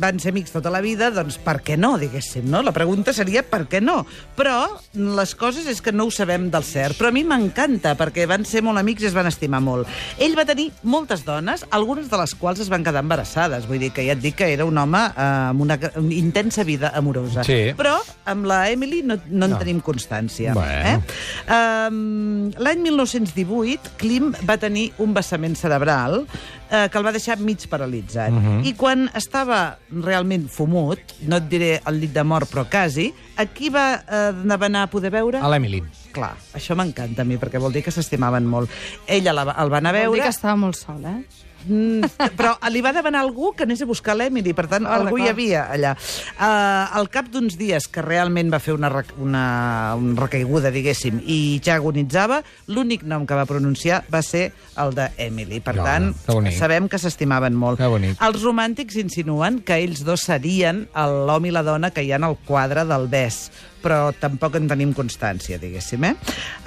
van 0.00 0.20
ser 0.22 0.30
amics 0.32 0.52
tota 0.54 0.70
la 0.70 0.80
vida, 0.84 1.10
doncs 1.10 1.36
per 1.42 1.58
què 1.66 1.76
no, 1.76 1.96
diguéssim, 1.98 2.46
no? 2.50 2.62
La 2.62 2.72
pregunta 2.72 3.12
seria 3.12 3.42
per 3.42 3.64
què 3.68 3.80
no? 3.82 4.03
Però 4.36 4.66
les 4.94 5.34
coses 5.38 5.66
és 5.70 5.80
que 5.82 5.92
no 5.92 6.06
ho 6.08 6.10
sabem 6.10 6.48
del 6.50 6.64
cert, 6.66 6.96
però 6.98 7.08
a 7.08 7.14
mi 7.14 7.22
m'encanta, 7.24 7.94
perquè 7.98 8.26
van 8.30 8.44
ser 8.44 8.62
molt 8.66 8.78
amics 8.80 9.02
i 9.04 9.06
es 9.10 9.14
van 9.14 9.26
estimar 9.30 9.60
molt. 9.62 9.88
Ell 10.18 10.34
va 10.38 10.44
tenir 10.48 10.70
moltes 10.82 11.24
dones, 11.24 11.64
algunes 11.70 12.08
de 12.10 12.18
les 12.18 12.34
quals 12.34 12.60
es 12.64 12.68
van 12.72 12.82
quedar 12.84 13.02
embarassades, 13.04 13.68
vull 13.70 13.78
dir 13.82 13.92
que 13.94 14.04
ja 14.06 14.12
et 14.16 14.22
dic 14.22 14.34
que 14.40 14.50
era 14.52 14.64
un 14.66 14.78
home 14.78 14.98
eh, 14.98 15.28
amb 15.50 15.62
una, 15.62 15.78
una 16.00 16.14
intensa 16.14 16.64
vida 16.64 16.90
amorosa. 16.94 17.44
Sí. 17.46 17.72
Però 17.78 17.94
amb 18.30 18.46
la 18.50 18.64
Emily 18.70 19.02
no, 19.02 19.18
no 19.30 19.46
en 19.46 19.54
No. 19.54 19.58
tenim 19.62 19.80
constància. 19.80 20.52
Bueno. 20.54 20.98
Eh? 20.98 21.54
Um, 21.54 22.50
L'any 22.58 22.80
1918, 22.82 23.94
Klim 24.00 24.32
va 24.48 24.56
tenir 24.58 24.88
un 24.98 25.14
vessament 25.14 25.54
cerebral 25.58 26.24
eh, 26.74 26.88
que 26.90 26.98
el 26.98 27.06
va 27.06 27.12
deixar 27.14 27.38
mig 27.38 27.68
paralitzat. 27.70 28.32
Mhm. 28.32 28.64
I 28.66 28.74
quan 28.78 29.06
estava 29.14 29.78
realment 29.90 30.48
fumut, 30.50 31.14
no 31.28 31.38
et 31.40 31.48
diré 31.50 31.70
al 31.84 32.00
llit 32.00 32.12
de 32.14 32.24
mort, 32.24 32.50
però 32.50 32.66
quasi, 32.70 33.12
a 33.36 33.46
qui 33.46 33.70
va 33.70 33.86
eh, 34.02 34.58
anar 34.64 34.82
a 34.82 34.90
poder 34.90 35.12
veure? 35.14 35.38
A 35.38 35.48
l'Emily. 35.52 35.82
Clar, 36.14 36.34
això 36.54 36.76
m'encanta 36.78 37.22
a 37.22 37.28
mi, 37.28 37.38
perquè 37.38 37.60
vol 37.60 37.72
dir 37.74 37.82
que 37.82 37.94
s'estimaven 37.94 38.46
molt. 38.46 38.70
Ella 39.06 39.32
la, 39.34 39.48
el 39.58 39.72
va 39.72 39.78
anar 39.82 39.94
a 39.94 40.04
Vol 40.04 40.14
dir 40.14 40.20
veure... 40.20 40.22
que 40.28 40.34
estava 40.34 40.56
molt 40.56 40.78
sol, 40.78 41.04
eh? 41.04 41.22
Mm, 41.66 42.04
però 42.36 42.54
li 42.70 42.80
va 42.84 42.92
demanar 42.92 43.22
algú 43.24 43.52
que 43.56 43.64
anés 43.64 43.80
a 43.82 43.86
buscar 43.88 44.14
l'Emily, 44.16 44.52
per 44.54 44.66
tant, 44.68 44.84
Ah, 44.86 44.96
algú 45.00 45.18
hi 45.18 45.28
havia 45.30 45.64
allà. 45.72 45.94
Uh, 46.38 46.98
al 46.98 47.08
cap 47.08 47.30
d'uns 47.32 47.56
dies 47.56 47.86
que 47.88 48.02
realment 48.04 48.50
va 48.52 48.58
fer 48.60 48.74
una, 48.76 48.90
rec- 48.92 49.14
una, 49.18 49.94
una 49.96 50.20
recaiguda, 50.20 50.70
diguéssim, 50.74 51.22
i 51.24 51.60
ja 51.64 51.76
agonitzava, 51.80 52.42
l'únic 52.68 53.02
nom 53.08 53.24
que 53.26 53.34
va 53.38 53.46
pronunciar 53.48 54.02
va 54.12 54.20
ser 54.22 54.52
el 54.76 54.94
de 54.94 55.08
Emily. 55.16 55.60
Per 55.64 55.74
Ja, 55.78 55.84
tant, 55.84 56.10
que 56.26 56.52
sabem 56.58 56.88
que 56.88 56.98
s'estimaven 57.00 57.54
molt. 57.56 57.78
Que 57.80 57.88
bonic. 57.88 58.18
Els 58.20 58.42
romàntics 58.44 58.96
insinuen 59.00 59.60
que 59.64 59.80
ells 59.82 60.04
dos 60.04 60.20
serien 60.28 60.86
l'home 60.94 61.48
i 61.48 61.54
la 61.54 61.62
dona 61.64 61.90
que 61.94 62.02
hi 62.04 62.12
ha 62.12 62.16
en 62.20 62.24
el 62.28 62.36
quadre 62.44 62.84
del 62.84 63.08
bes, 63.08 63.50
però 63.84 64.08
tampoc 64.16 64.56
en 64.56 64.66
tenim 64.70 64.94
constància, 64.96 65.58
diguéssim. 65.60 66.04
Eh? 66.08 66.14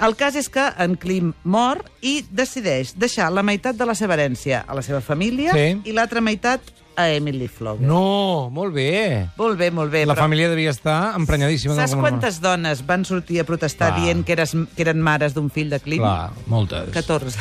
El 0.06 0.14
cas 0.18 0.38
és 0.38 0.48
que 0.52 0.64
en 0.78 0.94
Klim 1.00 1.32
mor 1.44 1.82
i 2.06 2.20
decideix 2.30 2.94
deixar 2.96 3.32
la 3.34 3.42
meitat 3.42 3.76
de 3.78 3.86
la 3.88 3.96
seva 3.98 4.14
herència 4.14 4.62
a 4.66 4.78
la 4.78 4.84
seva 4.86 5.02
família 5.02 5.52
Sí. 5.56 5.80
i 5.90 5.92
l'altra 5.96 6.22
meitat 6.22 6.62
a 6.98 7.04
Emily 7.14 7.46
Flogger. 7.46 7.86
No, 7.86 8.50
molt 8.50 8.74
bé. 8.74 9.28
Molt 9.38 9.56
bé, 9.60 9.70
molt 9.70 9.92
bé. 9.94 10.02
La 10.04 10.16
però 10.16 10.24
família 10.26 10.48
devia 10.50 10.72
estar 10.74 11.14
emprenyadíssima. 11.16 11.76
Saps 11.78 11.94
quantes 11.94 12.40
dones 12.42 12.82
van 12.86 13.04
sortir 13.06 13.38
a 13.40 13.44
protestar 13.46 13.92
Clar. 13.92 14.02
dient 14.02 14.24
que, 14.26 14.34
eres, 14.34 14.56
que 14.74 14.82
eren 14.82 14.98
mares 15.04 15.36
d'un 15.36 15.46
fill 15.54 15.70
de 15.70 15.78
Klim? 15.84 16.02
Clar, 16.02 16.32
moltes. 16.50 16.90
14. 16.96 17.38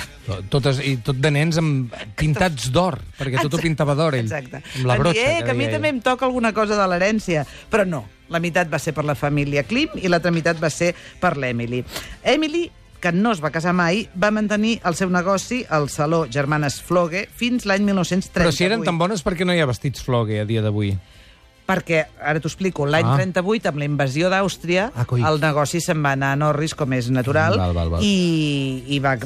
Totes, 0.53 0.83
I 0.85 0.97
tot 1.01 1.17
de 1.23 1.31
nens 1.33 1.57
amb 1.57 1.93
pintats 2.19 2.69
d'or, 2.75 2.99
perquè 3.17 3.41
tot 3.41 3.57
ho 3.57 3.63
pintava 3.63 3.95
d'or, 3.97 4.19
ell. 4.19 4.27
Exacte. 4.29 4.61
Amb 4.77 4.85
la 4.91 4.97
brotxa. 5.01 5.25
eh, 5.25 5.43
que 5.43 5.51
a 5.51 5.57
mi 5.57 5.65
deia 5.65 5.77
també 5.79 5.89
ell. 5.89 5.95
em 5.95 6.01
toca 6.05 6.29
alguna 6.29 6.53
cosa 6.53 6.77
de 6.77 6.87
l'herència. 6.91 7.45
Però 7.71 7.87
no, 7.87 8.05
la 8.29 8.39
meitat 8.43 8.69
va 8.69 8.77
ser 8.77 8.93
per 8.93 9.05
la 9.09 9.15
família 9.15 9.63
Klim 9.63 9.97
i 10.03 10.07
l'altra 10.11 10.29
meitat 10.35 10.61
va 10.61 10.69
ser 10.69 10.93
per 11.19 11.33
l'Emily. 11.37 11.81
Emily 12.23 12.67
que 13.00 13.12
no 13.12 13.32
es 13.32 13.44
va 13.44 13.51
casar 13.51 13.74
mai, 13.77 14.08
va 14.18 14.32
mantenir 14.32 14.80
el 14.84 14.96
seu 14.96 15.10
negoci 15.13 15.63
al 15.70 15.89
Saló 15.89 16.25
Germanes 16.30 16.82
Flogue 16.82 17.27
fins 17.36 17.66
l'any 17.66 17.84
1938. 17.86 18.42
Però 18.42 18.51
si 18.56 18.66
eren 18.66 18.84
tan 18.84 18.98
bones, 18.98 19.22
per 19.22 19.36
què 19.38 19.46
no 19.46 19.54
hi 19.54 19.62
ha 19.62 19.70
vestits 19.70 20.01
flogue 20.04 20.39
a 20.42 20.46
dia 20.50 20.62
d'avui? 20.66 20.96
Perquè, 21.68 22.06
ara 22.24 22.39
t'ho 22.39 22.48
explico, 22.48 22.86
l'any 22.88 23.04
Ah. 23.04 23.18
38, 23.20 23.68
amb 23.68 23.77
la 23.82 23.84
invasió 23.84 24.30
d'Àustria, 24.32 24.86
Ah, 24.96 25.04
coi. 25.04 25.20
el 25.22 25.42
negoci 25.42 25.82
se'n 25.84 26.00
va 26.01 26.13
anar 26.13 26.30
a 26.32 26.36
Norris, 26.39 26.74
com 26.74 26.94
és 26.94 27.10
natural, 27.12 27.58
Val, 27.60 27.74
val, 27.75 27.89
val. 27.89 28.01
i, 28.01 28.86
i 28.88 29.00
va, 29.04 29.18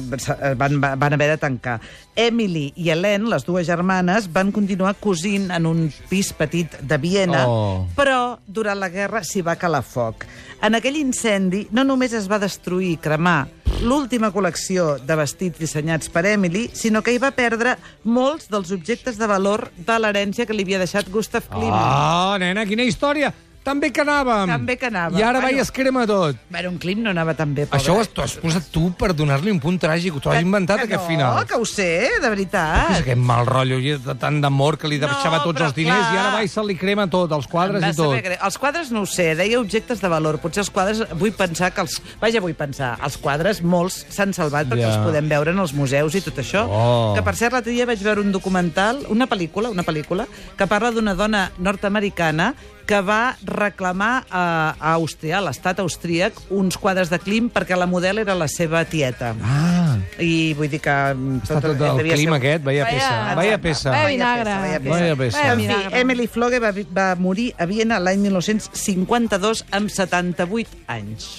van, 0.58 0.80
van 0.80 1.12
haver 1.14 1.28
de 1.30 1.38
tancar. 1.38 1.80
Emily 2.16 2.72
i 2.74 2.90
Helen, 2.90 3.30
les 3.30 3.46
dues 3.46 3.64
germanes, 3.64 4.26
van 4.32 4.50
continuar 4.50 4.96
cosint 4.98 5.52
en 5.52 5.66
un 5.66 5.92
pis 6.10 6.32
petit 6.32 6.80
de 6.82 6.98
Viena, 6.98 7.44
Oh. 7.46 7.86
però 7.94 8.38
durant 8.44 8.80
la 8.80 8.88
guerra 8.90 9.22
s'hi 9.22 9.40
va 9.40 9.54
calar 9.54 9.84
foc. 9.84 10.26
En 10.60 10.74
aquell 10.74 10.96
incendi 10.96 11.68
no 11.70 11.84
només 11.84 12.12
es 12.12 12.28
va 12.28 12.40
destruir 12.40 12.90
i 12.90 12.96
cremar 12.96 13.46
l'última 13.82 14.30
col·lecció 14.30 14.96
de 15.02 15.16
vestits 15.18 15.58
dissenyats 15.58 16.10
per 16.12 16.24
Emily, 16.30 16.68
sinó 16.74 17.02
que 17.02 17.14
hi 17.14 17.20
va 17.22 17.32
perdre 17.34 17.76
molts 18.04 18.48
dels 18.52 18.70
objectes 18.74 19.18
de 19.18 19.28
valor 19.30 19.68
de 19.76 19.96
l'herència 19.98 20.46
que 20.46 20.54
li 20.54 20.66
havia 20.66 20.82
deixat 20.82 21.10
Gustav 21.10 21.48
Klimt. 21.50 21.74
Ah, 21.74 22.36
nena, 22.40 22.66
quina 22.68 22.86
història! 22.86 23.32
Tan 23.62 23.78
bé 23.78 23.92
que 23.94 24.02
anàvem! 24.02 24.48
Tan 24.50 24.64
bé 24.66 24.74
que 24.76 24.88
anàvem. 24.90 25.20
I 25.20 25.22
ara 25.22 25.38
Bueno. 25.38 25.46
va 25.46 25.52
i 25.52 25.60
es 25.62 25.70
crema 25.70 26.04
tot. 26.04 26.34
Bueno, 26.50 26.70
un 26.70 26.78
Klim 26.78 27.00
no 27.04 27.10
anava 27.10 27.34
tan 27.34 27.54
bé, 27.54 27.64
pobre. 27.66 27.78
Això 27.78 27.94
ho 27.94 28.00
has, 28.00 28.08
t'ho 28.10 28.22
has 28.24 28.32
posat 28.42 28.64
tu 28.74 28.88
per 28.98 29.12
donar-li 29.14 29.52
un 29.52 29.60
punt 29.60 29.78
tràgic. 29.78 30.18
T'ho 30.20 30.32
has 30.32 30.42
inventat, 30.42 30.78
que 30.80 30.88
aquest 30.88 31.02
no, 31.02 31.06
final. 31.08 31.46
que 31.46 31.54
ho 31.54 31.64
sé, 31.64 31.86
de 32.10 32.16
És 32.16 32.28
veritat. 32.28 32.90
aquest 32.98 33.16
mal 33.18 33.46
rotllo 33.46 33.78
i 33.78 33.92
de 33.96 34.14
tant 34.18 34.40
d'amor 34.42 34.78
que 34.78 34.88
li 34.88 34.98
No, 34.98 35.06
deixava 35.06 35.44
tots 35.44 35.60
però 35.60 35.66
els 35.66 35.74
diners 35.76 35.94
clar. 35.96 36.14
i 36.14 36.18
ara 36.18 36.30
va 36.34 36.42
i 36.42 36.48
se 36.48 36.60
li 36.64 36.74
crema 36.76 37.06
tot, 37.08 37.30
els 37.30 37.46
quadres 37.46 37.82
i 37.82 37.94
tot. 37.96 38.16
saber. 38.16 38.38
Els 38.42 38.58
quadres 38.58 38.90
no 38.90 39.02
ho 39.02 39.06
sé, 39.06 39.34
deia 39.36 39.60
objectes 39.60 40.00
de 40.00 40.08
valor. 40.08 40.38
Potser 40.40 40.62
els 40.62 40.70
quadres, 40.70 41.04
vull 41.14 41.30
pensar 41.32 41.70
que 41.72 41.82
els... 41.82 42.02
Vaja, 42.20 42.40
vull 42.40 42.54
pensar, 42.54 42.98
els 43.04 43.16
quadres 43.16 43.62
molts 43.62 44.04
s'han 44.10 44.34
salvat 44.34 44.66
perquè 44.66 44.80
Ja. 44.80 44.88
els 44.96 45.06
podem 45.06 45.28
veure 45.28 45.52
en 45.52 45.58
els 45.60 45.72
museus 45.72 46.14
i 46.16 46.20
tot 46.20 46.34
això. 46.38 46.66
Oh. 46.68 47.12
Que, 47.14 47.22
per 47.22 47.36
cert, 47.36 47.52
l'altre 47.52 47.70
dia 47.70 47.86
vaig 47.86 48.02
veure 48.02 48.20
un 48.20 48.32
documental, 48.32 49.06
una 49.08 49.28
pel·lícula, 49.28 49.70
una 49.70 49.84
pel·lícula, 49.84 50.26
que 50.56 50.66
parla 50.66 50.90
d'una 50.90 51.14
dona 51.14 51.52
nord-americana 51.58 52.54
que 52.92 53.00
va 53.00 53.36
reclamar 53.48 54.26
a, 54.28 54.42
a 54.76 54.90
Àustria, 54.98 55.38
a 55.38 55.44
l'estat 55.46 55.78
austríac, 55.80 56.36
uns 56.52 56.76
quadres 56.76 57.08
de 57.08 57.16
Klim 57.22 57.46
perquè 57.48 57.78
la 57.80 57.86
model 57.88 58.20
era 58.20 58.34
la 58.36 58.48
seva 58.52 58.82
tieta. 58.84 59.30
Ah, 59.40 59.96
I 60.20 60.52
vull 60.58 60.68
dir 60.68 60.82
que... 60.84 60.92
mm, 61.14 61.38
està 61.46 61.56
tot 61.62 61.70
el 61.72 61.78
devia 62.02 62.12
ser- 62.12 62.18
clima 62.20 62.36
aquest, 62.36 62.64
Vaya- 62.68 62.84
peça. 62.90 63.14
Vaya 63.38 63.56
peça. 63.64 63.90
Vaya 63.94 64.10
vinagre. 64.12 64.44
peça, 64.44 64.60
vaya 64.60 64.80
peça. 64.84 64.98
Vaya 64.98 65.16
peça. 65.16 65.46
En 65.54 65.64
fi. 65.64 66.00
Emily 66.02 66.26
Flogue 66.28 66.60
va, 66.60 66.74
va 66.92 67.08
morir 67.16 67.54
a 67.58 67.64
Viena 67.70 67.98
l'any 68.02 68.20
1952 68.28 69.64
amb 69.72 69.88
78 69.88 70.68
anys. 70.92 71.30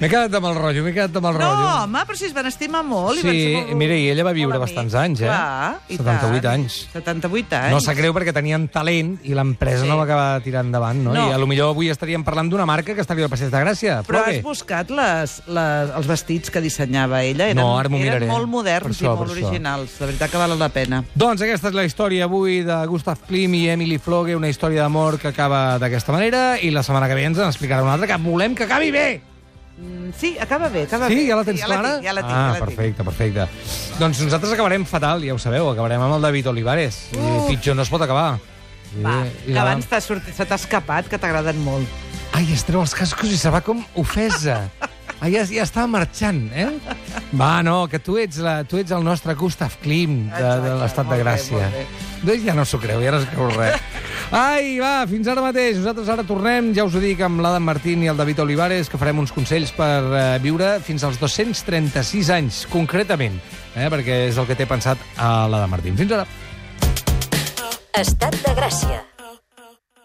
M'he 0.00 0.08
quedat 0.08 0.32
amb 0.32 0.46
el 0.48 0.54
rotllo, 0.56 0.80
m'he 0.86 0.94
quedat 0.96 1.16
amb 1.18 1.26
el 1.28 1.34
No, 1.36 1.40
rotllo. 1.44 1.72
home, 1.84 1.98
però 2.08 2.16
si 2.16 2.24
es 2.24 2.32
van 2.32 2.46
estimar 2.48 2.80
molt. 2.82 3.18
i 3.18 3.20
Sí, 3.20 3.26
van 3.26 3.34
ser 3.36 3.64
molt, 3.66 3.76
mira, 3.76 3.96
i 4.00 4.06
ella 4.08 4.24
va 4.24 4.32
viure 4.32 4.56
bastants 4.58 4.94
anys, 4.96 5.20
eh? 5.20 5.26
Clar, 5.26 5.74
i 5.90 5.96
78 5.98 6.40
tant. 6.40 6.54
anys. 6.54 6.88
78 6.94 7.56
anys. 7.58 7.70
No 7.74 7.80
sap 7.84 7.96
greu 7.98 8.14
perquè 8.16 8.32
tenien 8.32 8.64
talent 8.72 9.18
i 9.28 9.34
l'empresa 9.36 9.82
Sí. 9.84 9.88
no 9.90 9.98
va 9.98 10.04
acabar 10.04 10.40
tirant 10.42 10.64
endavant, 10.70 11.02
no? 11.04 11.12
No. 11.12 11.28
I 11.28 11.32
a 11.34 11.38
lo 11.38 11.46
millor 11.46 11.74
avui 11.74 11.90
estaríem 11.90 12.24
parlant 12.24 12.48
d'una 12.48 12.64
marca 12.64 12.94
que 12.94 13.02
estaria 13.02 13.24
al 13.24 13.30
Passeig 13.30 13.50
de 13.50 13.58
Gràcia. 13.58 13.98
Però 14.02 14.24
Flogue. 14.24 14.38
has 14.38 14.42
buscat 14.42 14.88
les, 14.90 15.42
les, 15.46 15.90
els 15.94 16.06
vestits 16.06 16.50
que 16.50 16.62
dissenyava 16.62 17.22
ella? 17.22 17.44
Eren, 17.50 17.56
No, 17.60 17.76
ara 17.78 17.90
m'ho 17.90 17.98
miraré. 17.98 18.24
Eren 18.24 18.28
molt 18.28 18.48
moderns 18.48 18.96
això, 18.96 19.04
i 19.04 19.08
molt 19.08 19.18
per 19.20 19.28
això. 19.36 19.46
originals. 19.48 19.98
De 19.98 20.06
veritat 20.06 20.30
que 20.30 20.38
val 20.38 20.58
la 20.58 20.68
pena. 20.70 21.04
Doncs 21.14 21.42
aquesta 21.42 21.68
és 21.68 21.74
la 21.74 21.84
història 21.84 22.24
avui 22.24 22.62
de 22.64 22.86
Gustav 22.86 23.18
Klim 23.28 23.52
i 23.54 23.68
Emily 23.68 23.98
Flogue, 23.98 24.34
una 24.34 24.48
història 24.48 24.80
d'amor 24.80 25.18
que 25.18 25.28
acaba 25.28 25.78
d'aquesta 25.78 26.10
manera 26.10 26.58
i 26.58 26.70
la 26.70 26.82
setmana 26.82 27.06
que 27.06 27.14
ve 27.14 27.24
ens 27.24 27.36
en 27.38 27.44
explicarà 27.48 27.82
una 27.82 27.92
altra 27.92 28.06
que 28.06 28.16
volem 28.16 28.54
que 28.54 28.64
acabi 28.64 28.90
bé. 28.90 29.20
Mm, 29.80 30.10
Sí, 30.18 30.36
acaba 30.38 30.68
bé, 30.68 30.82
acaba 30.82 31.08
Sí, 31.08 31.14
bé. 31.14 31.26
ja 31.28 31.36
la 31.36 31.44
tens 31.44 31.60
ja 31.60 31.66
clara? 31.66 31.82
La 31.82 31.92
tinc, 31.94 32.04
ja 32.04 32.12
la 32.12 32.20
tinc, 32.22 32.32
ah, 32.32 32.36
ja 32.36 32.46
la 32.48 32.54
tinc. 32.54 32.64
perfecte, 32.66 33.04
perfecte. 33.04 33.46
Doncs 33.98 34.20
nosaltres 34.20 34.52
acabarem 34.52 34.84
fatal, 34.84 35.22
ja 35.24 35.32
ho 35.34 35.38
sabeu, 35.38 35.70
acabarem 35.70 36.02
amb 36.02 36.14
el 36.18 36.22
David 36.22 36.48
Olivares. 36.52 36.98
I 37.14 37.48
pitjor 37.48 37.76
no 37.76 37.82
es 37.82 37.88
pot 37.88 38.02
acabar. 38.02 38.38
Va, 39.02 39.22
I- 39.24 39.28
i 39.28 39.46
que 39.46 39.52
la- 39.54 39.62
abans 39.62 39.86
se 40.36 40.44
t'ha 40.46 40.54
escapat, 40.56 41.08
que 41.08 41.16
t'agraden 41.18 41.62
molt. 41.64 41.86
Ai, 42.32 42.52
es 42.52 42.64
treu 42.64 42.80
els 42.82 42.94
cascos 42.94 43.30
i 43.30 43.36
se 43.38 43.48
va 43.50 43.60
com 43.60 43.84
ofesa. 43.94 44.68
Ai, 45.20 45.32
ja, 45.34 45.44
ja 45.44 45.62
estava 45.62 45.86
marxant, 45.86 46.50
eh? 46.54 46.68
Va, 47.36 47.62
no, 47.62 47.86
que 47.88 47.98
tu 47.98 48.16
ets, 48.18 48.38
la, 48.38 48.64
tu 48.64 48.78
ets 48.78 48.90
el 48.90 49.02
nostre 49.04 49.34
Gustav 49.34 49.74
Klim 49.82 50.30
de, 50.30 50.42
de 50.64 50.74
l'estat 50.80 51.06
de 51.08 51.16
bé, 51.16 51.22
Gràcia. 51.24 51.52
molt 51.52 51.74
bé. 51.74 51.86
Doncs 52.22 52.44
ja 52.44 52.54
no 52.54 52.64
s'ho 52.64 52.78
creu, 52.80 53.00
ja 53.02 53.10
no 53.12 53.20
s'ho 53.20 53.28
creu 53.34 53.50
res. 53.50 53.80
Ai, 54.30 54.78
va, 54.78 55.02
fins 55.10 55.26
ara 55.26 55.42
mateix. 55.42 55.80
Nosaltres 55.80 56.10
ara 56.12 56.22
tornem, 56.22 56.70
ja 56.76 56.84
us 56.86 56.94
ho 56.94 57.02
dic, 57.02 57.18
amb 57.26 57.42
l'Adam 57.42 57.64
Martín 57.66 58.04
i 58.04 58.10
el 58.12 58.20
David 58.20 58.44
Olivares, 58.44 58.86
que 58.86 59.00
farem 59.00 59.18
uns 59.18 59.34
consells 59.34 59.74
per 59.74 59.90
eh, 60.06 60.22
viure 60.44 60.76
fins 60.86 61.02
als 61.02 61.18
236 61.18 62.30
anys, 62.38 62.62
concretament, 62.70 63.40
eh, 63.74 63.90
perquè 63.90 64.22
és 64.30 64.38
el 64.38 64.46
que 64.46 64.54
té 64.54 64.70
pensat 64.70 65.02
a 65.18 65.48
l'Adam 65.50 65.74
Martín. 65.74 65.98
Fins 65.98 66.14
ara. 66.14 66.28
Estat 67.98 68.38
de 68.46 68.54
Gràcia. 68.54 69.09